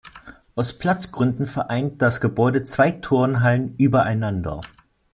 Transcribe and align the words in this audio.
Aus 0.55 0.73
Platzgründen 0.79 1.45
vereint 1.45 2.01
das 2.01 2.21
Gebäude 2.21 2.63
zwei 2.63 2.89
Turnhallen 2.89 3.75
übereinander. 3.77 4.59